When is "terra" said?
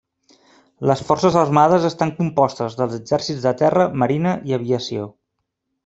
3.63-3.89